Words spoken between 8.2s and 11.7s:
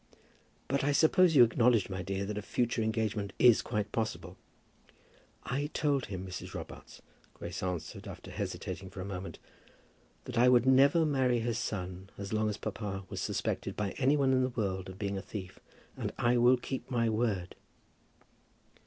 hesitating for a moment, "that I would never marry his